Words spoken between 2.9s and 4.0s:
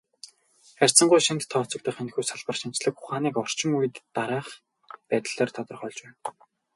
ухааныг орчин үед